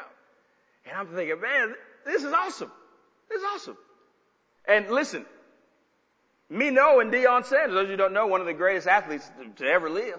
[0.86, 1.74] And I'm thinking, man,
[2.06, 2.72] this is awesome.
[3.28, 3.76] This is awesome.
[4.66, 5.26] And listen,
[6.48, 9.66] me knowing Deion Sanders, those of you don't know, one of the greatest athletes to,
[9.66, 10.18] ever live.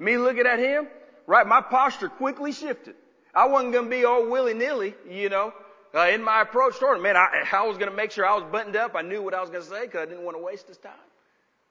[0.00, 0.88] Me looking at him,
[1.28, 2.96] right, my posture quickly shifted.
[3.32, 5.52] I wasn't to be all willy-nilly, you know,
[5.94, 7.02] uh, in my approach toward him.
[7.02, 8.94] Man, I, I was going to make sure I was buttoned up.
[8.94, 10.78] I knew what I was going to say because I didn't want to waste his
[10.78, 10.92] time.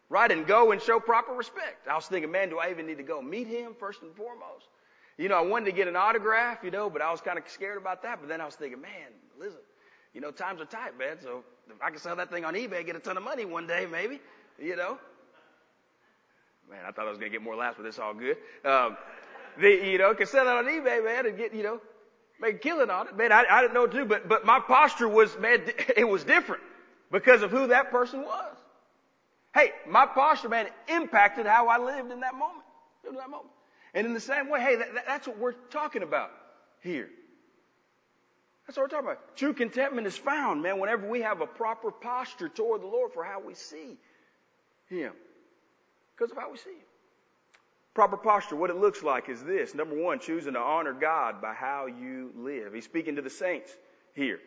[0.10, 1.88] Right, and go and show proper respect.
[1.88, 4.68] I was thinking, man, do I even need to go meet him first and foremost?
[5.18, 7.44] You know, I wanted to get an autograph, you know, but I was kind of
[7.48, 8.20] scared about that.
[8.22, 9.60] But then I was thinking, man, listen,
[10.14, 11.18] you know, times are tight, man.
[11.22, 13.68] So if I can sell that thing on eBay, get a ton of money one
[13.68, 14.22] day, maybe,
[14.58, 14.98] you know.
[16.70, 18.38] Man, I thought I was going to get more laughs, but it's all good.
[18.64, 18.96] Um,
[19.60, 21.82] the, you know, can sell that on eBay, man, and get, you know,
[22.44, 23.18] a killing on it.
[23.18, 25.62] Man, I, I didn't know what to do, but, but my posture was, man,
[25.98, 26.64] it was different
[27.12, 28.56] because of who that person was.
[29.54, 32.64] Hey, my posture, man, impacted how I lived in that moment.
[33.08, 33.50] In that moment.
[33.94, 36.32] And in the same way, hey, that, that's what we're talking about
[36.82, 37.10] here.
[38.68, 39.38] That's what we're talking about.
[39.38, 43.24] True contentment is found, man, whenever we have a proper posture toward the Lord for
[43.24, 43.98] how we see
[44.90, 45.14] Him.
[46.16, 46.87] Because of how we see Him.
[47.98, 49.74] Proper posture, what it looks like is this.
[49.74, 52.72] Number one, choosing to honor God by how you live.
[52.72, 53.76] He's speaking to the saints
[54.14, 54.40] here.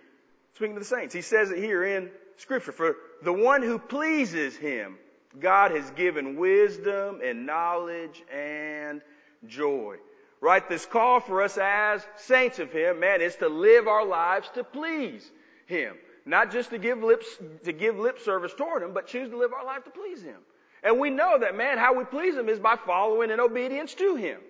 [0.55, 1.13] Speaking to the saints.
[1.13, 2.71] He says it here in Scripture.
[2.71, 4.99] For the one who pleases Him,
[5.37, 9.01] God has given wisdom and knowledge and
[9.49, 9.97] joy.
[10.41, 10.69] Right?
[10.69, 14.63] This call for us as saints of Him, man, is to live our lives to
[14.63, 15.29] please
[15.67, 15.97] Him.
[16.25, 17.27] Not just to give lips,
[17.65, 20.39] to give lip service toward Him, but choose to live our life to please Him.
[20.83, 24.17] And we know that, man, how we please Him is by following in obedience to
[24.17, 24.41] Him.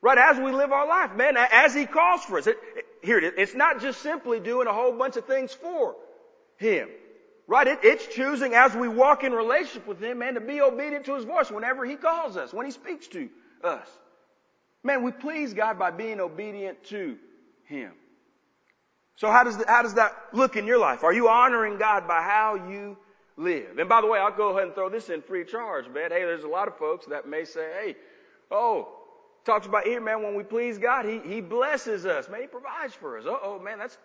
[0.00, 0.18] Right?
[0.18, 2.46] As we live our life, man, as He calls for us.
[2.46, 3.32] It, it, here it is.
[3.36, 5.96] It's not just simply doing a whole bunch of things for
[6.58, 6.88] Him.
[7.46, 7.66] Right?
[7.66, 11.14] It, it's choosing as we walk in relationship with Him, man, to be obedient to
[11.16, 13.28] His voice whenever He calls us, when He speaks to
[13.62, 13.86] us.
[14.82, 17.16] Man, we please God by being obedient to
[17.64, 17.92] Him.
[19.16, 21.04] So how does, the, how does that look in your life?
[21.04, 22.96] Are you honoring God by how you
[23.36, 23.78] live?
[23.78, 26.10] And by the way, I'll go ahead and throw this in free charge, man.
[26.10, 27.96] Hey, there's a lot of folks that may say, hey,
[28.50, 28.88] oh,
[29.44, 32.28] talks about here, man, when we please God, He, He blesses us.
[32.28, 33.24] Man, He provides for us.
[33.26, 33.98] oh, man, that's,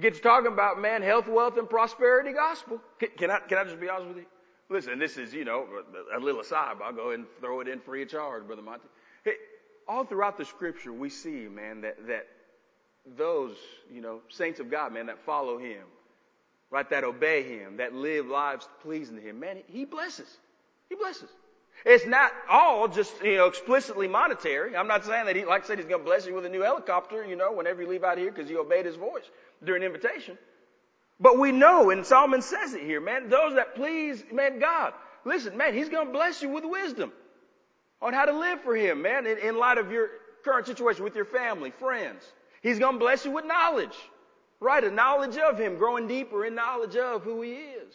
[0.00, 2.80] gets talking about, man, health, wealth, and prosperity gospel.
[2.98, 4.26] Can, can I, can I just be honest with you?
[4.68, 5.66] Listen, this is, you know,
[6.16, 8.62] a little aside, but I'll go ahead and throw it in free of charge, Brother
[8.62, 8.88] Monty.
[9.22, 9.34] Hey,
[9.86, 12.26] all throughout the scripture, we see, man, that, that
[13.16, 13.56] those,
[13.92, 15.82] you know, saints of God, man, that follow Him,
[16.72, 20.38] right, that obey Him, that live lives pleasing to Him, man, He blesses.
[20.88, 21.30] He blesses.
[21.84, 24.76] It's not all just, you know, explicitly monetary.
[24.76, 26.48] I'm not saying that he, like I said, he's going to bless you with a
[26.48, 29.24] new helicopter, you know, whenever you leave out here because you obeyed his voice
[29.64, 30.38] during invitation.
[31.18, 34.92] But we know, and Solomon says it here, man, those that please, man, God,
[35.24, 37.12] listen, man, he's going to bless you with wisdom
[38.00, 40.08] on how to live for him, man, in, in light of your
[40.44, 42.22] current situation with your family, friends.
[42.62, 43.96] He's going to bless you with knowledge,
[44.62, 44.82] right?
[44.84, 47.94] A knowledge of him, growing deeper in knowledge of who he is,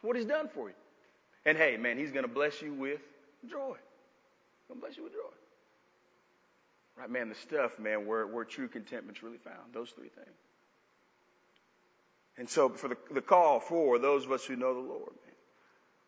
[0.00, 0.74] what he's done for you.
[1.44, 3.00] And hey, man, he's going to bless you with
[3.50, 3.76] joy.
[4.68, 5.18] To bless you with joy.
[6.96, 9.74] Right, man, the stuff, man, where, where true contentment's really found.
[9.74, 10.36] Those three things.
[12.38, 15.34] And so for the, the call for those of us who know the Lord, man,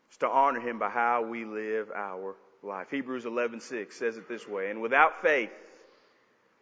[0.09, 2.87] is to honor him by how we live our life.
[2.89, 5.51] Hebrews 11:6 says it this way, and without faith,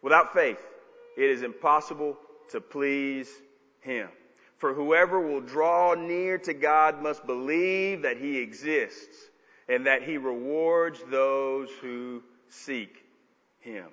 [0.02, 0.58] without faith,
[1.16, 2.18] it is impossible
[2.50, 3.28] to please
[3.84, 4.08] him.
[4.56, 9.30] For whoever will draw near to God must believe that He exists
[9.68, 13.04] and that He rewards those who seek
[13.60, 13.88] Him.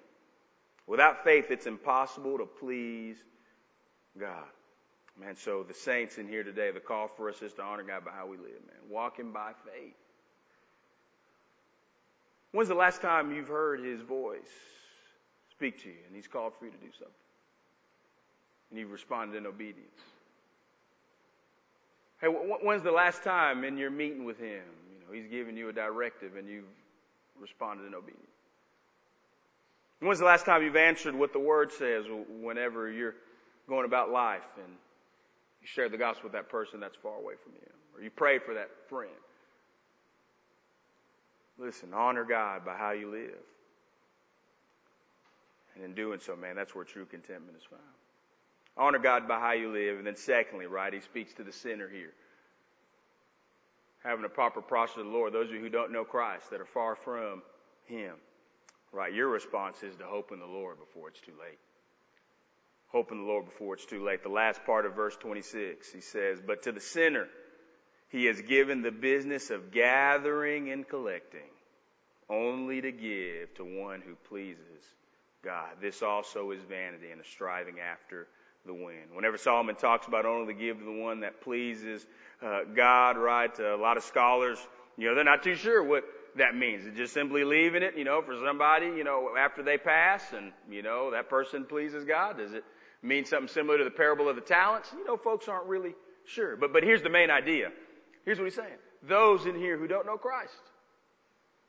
[0.87, 3.17] Without faith, it's impossible to please
[4.17, 4.47] God.
[5.19, 8.05] Man, so the saints in here today, the call for us is to honor God
[8.05, 8.89] by how we live, man.
[8.89, 9.93] Walking by faith.
[12.53, 14.39] When's the last time you've heard His voice
[15.51, 17.13] speak to you and He's called for you to do something?
[18.71, 19.99] And you've responded in obedience?
[22.19, 25.69] Hey, when's the last time in your meeting with him, you know, he's giving you
[25.69, 26.63] a directive and you've
[27.39, 28.27] responded in obedience?
[29.99, 32.05] When's the last time you've answered what the word says
[32.41, 33.15] whenever you're
[33.67, 34.73] going about life and
[35.61, 38.39] you share the gospel with that person that's far away from you, or you pray
[38.39, 39.11] for that friend?
[41.59, 43.43] Listen, honor God by how you live.
[45.75, 47.81] And in doing so, man, that's where true contentment is found.
[48.77, 49.97] Honor God by how you live.
[49.97, 52.13] And then secondly, right, he speaks to the sinner here.
[54.03, 55.33] Having a proper posture to the Lord.
[55.33, 57.43] Those of you who don't know Christ, that are far from
[57.85, 58.15] him.
[58.91, 61.59] Right, your response is to hope in the Lord before it's too late.
[62.91, 64.21] Hope in the Lord before it's too late.
[64.21, 67.27] The last part of verse 26, he says, But to the sinner,
[68.09, 71.47] he has given the business of gathering and collecting,
[72.29, 74.83] only to give to one who pleases
[75.41, 75.69] God.
[75.79, 78.27] This also is vanity and a striving after
[78.65, 79.09] the wind.
[79.13, 82.05] Whenever Solomon talks about only give to the one that pleases
[82.41, 83.51] uh, God, right?
[83.59, 84.59] Uh, a lot of scholars,
[84.97, 86.03] you know, they're not too sure what
[86.37, 86.85] that means.
[86.85, 90.51] It's just simply leaving it, you know, for somebody, you know, after they pass and,
[90.69, 92.37] you know, that person pleases God.
[92.37, 92.63] Does it
[93.01, 94.89] mean something similar to the parable of the talents?
[94.95, 95.95] You know, folks aren't really
[96.25, 96.55] sure.
[96.55, 97.71] But, but here's the main idea.
[98.25, 98.77] Here's what he's saying.
[99.03, 100.53] Those in here who don't know Christ,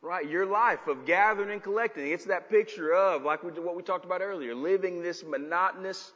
[0.03, 0.29] right?
[0.29, 2.13] Your life of gathering and collecting.
[2.13, 6.13] It's that picture of, like we, what we talked about earlier, living this monotonous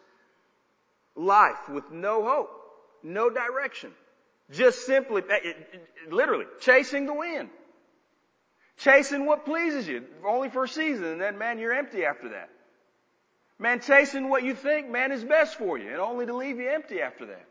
[1.16, 2.50] life with no hope,
[3.02, 3.92] no direction.
[4.50, 5.52] Just simply, eh,
[6.10, 7.48] literally, chasing the wind.
[8.78, 12.50] Chasing what pleases you, only for a season, and then man, you're empty after that.
[13.58, 16.68] Man, chasing what you think, man, is best for you, and only to leave you
[16.68, 17.46] empty after that.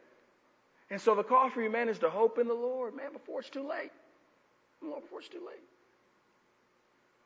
[0.91, 3.39] And so the call for you, man, is to hope in the Lord, man, before
[3.39, 3.91] it's too late.
[4.84, 5.63] Lord, before it's too late.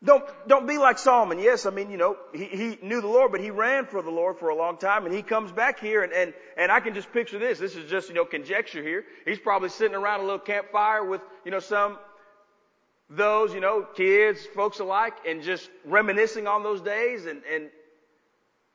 [0.03, 1.39] Don't, don't be like Solomon.
[1.39, 4.09] Yes, I mean, you know, he, he knew the Lord, but he ran for the
[4.09, 6.93] Lord for a long time and he comes back here and, and, and I can
[6.93, 7.59] just picture this.
[7.59, 9.03] This is just, you know, conjecture here.
[9.25, 11.97] He's probably sitting around a little campfire with, you know, some,
[13.09, 17.69] those, you know, kids, folks alike and just reminiscing on those days and, and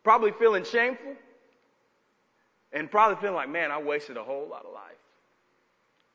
[0.02, 1.14] probably feeling shameful
[2.70, 4.92] and probably feeling like, man, I wasted a whole lot of life.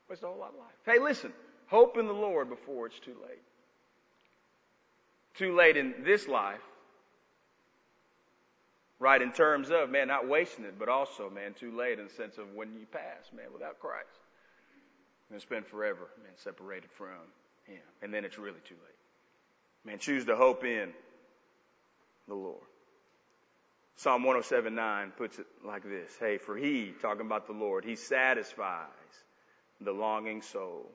[0.07, 0.75] Wasted a whole lot of life.
[0.85, 1.33] Hey, listen,
[1.65, 3.41] hope in the Lord before it's too late
[5.39, 6.59] too late in this life,
[8.99, 12.13] right, in terms of, man, not wasting it, but also, man, too late in the
[12.13, 14.19] sense of when you pass, man, without Christ.
[15.31, 17.07] and spend forever, man, separated from
[17.65, 17.81] Him.
[18.01, 19.85] And then it's really too late.
[19.85, 20.89] Man, choose to hope in
[22.27, 22.65] the Lord.
[23.95, 26.11] Psalm 107.9 puts it like this.
[26.19, 28.87] Hey, for He, talking about the Lord, He satisfies
[29.79, 30.89] the longing soul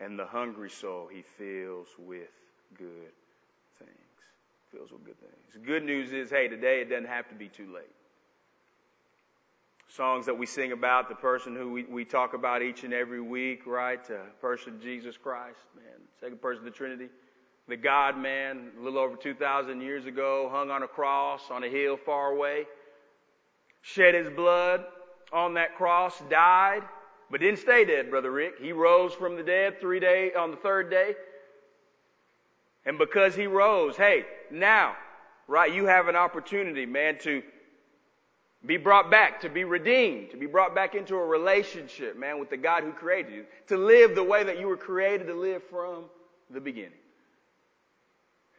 [0.00, 2.30] and the hungry soul He fills with
[2.76, 3.12] good.
[4.76, 5.32] Fills with good things.
[5.54, 7.90] The good news is, hey, today it doesn't have to be too late
[9.96, 13.20] songs that we sing about, the person who we, we talk about each and every
[13.20, 14.04] week, right?
[14.06, 16.00] The person Jesus Christ, man.
[16.20, 17.08] Second person of the Trinity.
[17.68, 21.68] The God man, a little over 2,000 years ago, hung on a cross on a
[21.68, 22.66] hill far away,
[23.80, 24.84] shed his blood
[25.32, 26.82] on that cross, died,
[27.30, 28.60] but didn't stay dead, Brother Rick.
[28.60, 31.14] He rose from the dead three day, on the third day.
[32.86, 34.94] And because he rose, hey, now,
[35.48, 37.42] right, you have an opportunity, man, to
[38.64, 42.48] be brought back, to be redeemed, to be brought back into a relationship, man, with
[42.48, 45.62] the God who created you, to live the way that you were created to live
[45.64, 46.04] from
[46.50, 46.92] the beginning.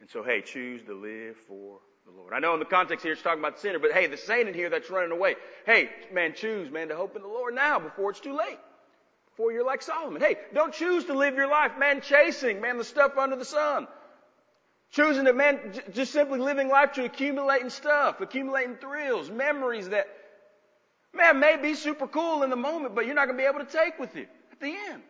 [0.00, 2.32] And so, hey, choose to live for the Lord.
[2.32, 4.48] I know in the context here it's talking about the sinner, but hey, the saint
[4.48, 5.36] in here that's running away.
[5.66, 8.58] Hey, man, choose, man, to hope in the Lord now before it's too late.
[9.30, 10.20] Before you're like Solomon.
[10.20, 13.86] Hey, don't choose to live your life, man, chasing, man, the stuff under the sun.
[14.90, 20.08] Choosing to, man, just simply living life to accumulating stuff, accumulating thrills, memories that,
[21.12, 23.64] man, may be super cool in the moment, but you're not going to be able
[23.64, 25.02] to take with you at the end.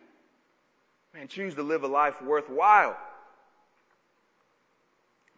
[1.13, 2.97] Man, choose to live a life worthwhile.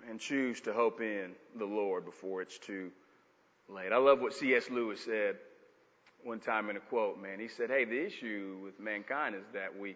[0.10, 2.92] And choose to hope in the Lord before it's too
[3.70, 3.94] late.
[3.94, 4.70] I love what C.S.
[4.72, 5.38] Lewis said
[6.24, 7.40] one time in a quote, man.
[7.40, 9.96] He said, hey, the issue with mankind is that we,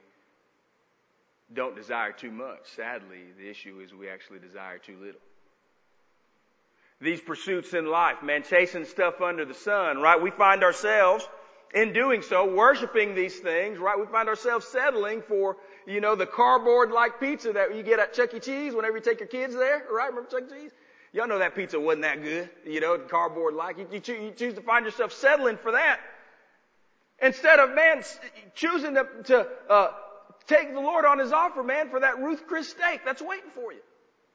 [1.53, 2.59] don't desire too much.
[2.75, 5.21] Sadly, the issue is we actually desire too little.
[7.01, 10.21] These pursuits in life, man, chasing stuff under the sun, right?
[10.21, 11.27] We find ourselves
[11.73, 13.99] in doing so, worshiping these things, right?
[13.99, 18.33] We find ourselves settling for, you know, the cardboard-like pizza that you get at Chuck
[18.33, 18.39] E.
[18.39, 20.09] Cheese whenever you take your kids there, right?
[20.09, 20.61] Remember Chuck E.
[20.61, 20.71] Cheese?
[21.11, 23.77] Y'all know that pizza wasn't that good, you know, cardboard-like.
[23.77, 25.99] You, you, choo- you choose to find yourself settling for that.
[27.21, 28.03] Instead of, man,
[28.53, 29.91] choosing to, to uh,
[30.47, 33.01] Take the Lord on his offer, man, for that Ruth Chris steak.
[33.03, 33.79] That's waiting for you.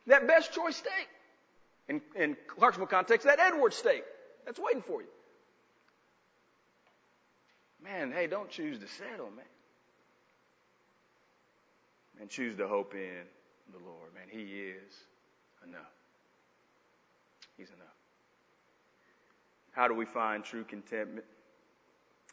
[0.06, 1.08] That best choice steak.
[1.88, 4.04] In, in Clarksville context, that Edward steak.
[4.44, 5.08] That's waiting for you.
[7.82, 9.44] Man, hey, don't choose to settle, man.
[12.20, 13.22] And choose to hope in
[13.72, 14.24] the Lord, man.
[14.28, 14.94] He is
[15.66, 15.80] enough.
[17.56, 17.86] He's enough.
[19.72, 21.24] How do we find true contentment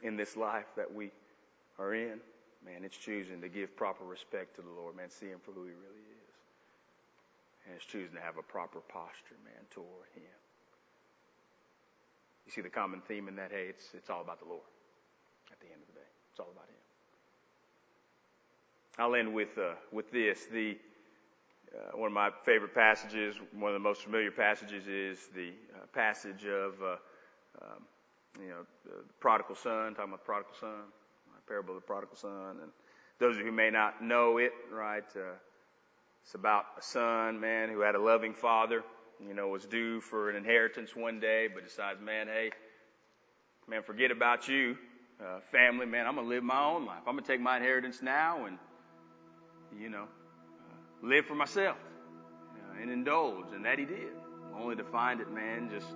[0.01, 1.11] in this life that we
[1.79, 2.19] are in?
[2.65, 5.63] Man, it's choosing to give proper respect to the Lord, man, see him for who
[5.63, 6.35] he really is.
[7.65, 10.37] And it's choosing to have a proper posture, man, toward him.
[12.45, 14.63] You see the common theme in that, hey, it's, it's all about the Lord
[15.51, 16.07] at the end of the day.
[16.31, 16.75] It's all about him.
[18.97, 20.47] I'll end with, uh, with this.
[20.51, 20.77] The,
[21.75, 25.85] uh, one of my favorite passages, one of the most familiar passages is the uh,
[25.93, 26.95] passage of, uh,
[27.61, 27.83] um,
[28.41, 30.83] you know, the prodigal son, talking about the prodigal son
[31.47, 32.57] parable of the prodigal son.
[32.61, 32.71] And
[33.19, 35.35] those of you who may not know it, right, uh,
[36.23, 38.83] it's about a son, man, who had a loving father,
[39.25, 42.51] you know, was due for an inheritance one day, but decides, man, hey,
[43.67, 44.77] man, forget about you,
[45.21, 46.99] uh, family, man, I'm gonna live my own life.
[47.07, 48.57] I'm gonna take my inheritance now and,
[49.79, 51.77] you know, uh, live for myself
[52.55, 53.53] uh, and indulge.
[53.55, 54.11] And that he did,
[54.55, 55.87] only to find it, man, just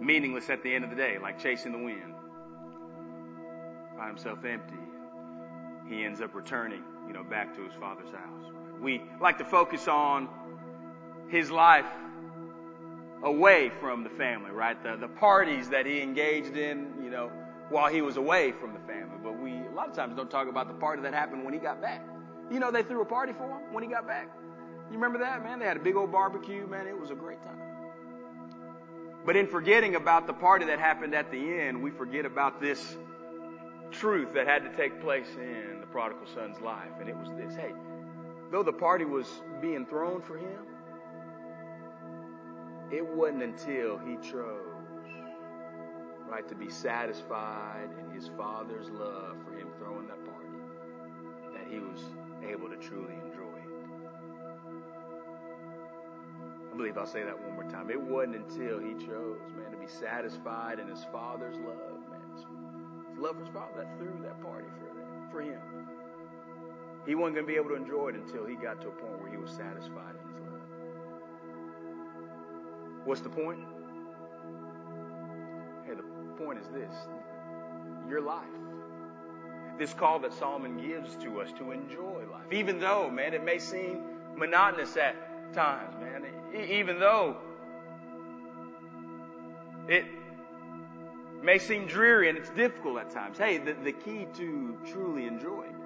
[0.00, 2.15] meaningless at the end of the day, like chasing the wind
[3.96, 4.74] find himself empty.
[5.88, 8.52] He ends up returning, you know, back to his father's house.
[8.80, 10.28] We like to focus on
[11.28, 11.86] his life
[13.22, 14.80] away from the family, right?
[14.82, 17.30] The, the parties that he engaged in, you know,
[17.70, 19.16] while he was away from the family.
[19.22, 21.60] But we a lot of times don't talk about the party that happened when he
[21.60, 22.04] got back.
[22.50, 24.28] You know, they threw a party for him when he got back.
[24.90, 25.58] You remember that, man?
[25.58, 26.86] They had a big old barbecue, man.
[26.86, 27.58] It was a great time.
[29.24, 32.96] But in forgetting about the party that happened at the end, we forget about this
[33.90, 36.90] truth that had to take place in the prodigal son's life.
[37.00, 37.72] And it was this hey,
[38.50, 39.26] though the party was
[39.60, 40.66] being thrown for him,
[42.90, 44.60] it wasn't until he chose,
[46.28, 50.48] right, to be satisfied in his father's love for him throwing that party
[51.54, 52.00] that he was
[52.48, 53.66] able to truly enjoy it.
[56.72, 57.90] I believe I'll say that one more time.
[57.90, 61.95] It wasn't until he chose, man, to be satisfied in his father's love
[63.18, 65.60] love his father that threw that party for, that, for him.
[67.06, 69.20] He wasn't going to be able to enjoy it until he got to a point
[69.20, 70.60] where he was satisfied in his love.
[73.04, 73.60] What's the point?
[75.86, 76.02] Hey, the
[76.44, 76.94] point is this
[78.08, 78.44] your life.
[79.78, 82.52] this call that Solomon gives to us to enjoy life.
[82.52, 84.02] Even though, man, it may seem
[84.36, 85.14] monotonous at
[85.52, 86.24] times, man.
[86.54, 87.36] Even though
[89.88, 90.04] it
[91.46, 93.38] may seem dreary and it's difficult at times.
[93.38, 95.76] Hey, the, the key to truly enjoying,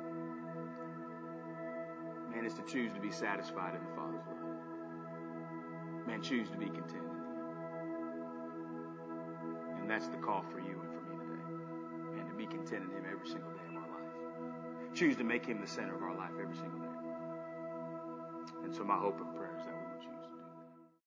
[2.32, 6.06] man, is to choose to be satisfied in the Father's love.
[6.06, 7.04] Man, choose to be content.
[9.82, 12.20] And that's the call for you and for me today.
[12.20, 14.94] And to be content in Him every single day of our life.
[14.94, 16.86] Choose to make Him the center of our life every single day.
[18.64, 19.79] And so my hope and prayer is that.